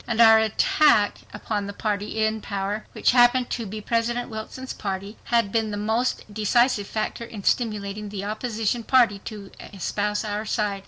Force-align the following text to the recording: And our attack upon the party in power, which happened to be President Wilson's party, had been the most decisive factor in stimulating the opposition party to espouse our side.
And 0.07 0.19
our 0.19 0.39
attack 0.39 1.19
upon 1.31 1.67
the 1.67 1.73
party 1.73 2.25
in 2.25 2.41
power, 2.41 2.87
which 2.93 3.11
happened 3.11 3.51
to 3.51 3.67
be 3.67 3.81
President 3.81 4.31
Wilson's 4.31 4.73
party, 4.73 5.15
had 5.25 5.51
been 5.51 5.69
the 5.69 5.77
most 5.77 6.23
decisive 6.33 6.87
factor 6.87 7.23
in 7.23 7.43
stimulating 7.43 8.09
the 8.09 8.23
opposition 8.25 8.81
party 8.83 9.19
to 9.25 9.51
espouse 9.59 10.23
our 10.25 10.43
side. 10.43 10.79